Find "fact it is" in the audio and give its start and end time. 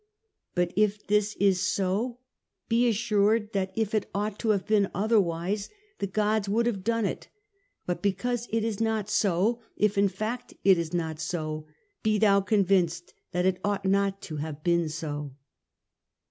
10.09-10.91